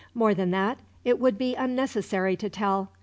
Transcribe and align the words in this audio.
More 0.15 0.33
than 0.33 0.49
that, 0.49 0.79
it 1.05 1.19
would 1.19 1.37
be 1.37 1.53
unnecessary 1.53 2.35
to 2.37 2.49
tell. 2.49 2.89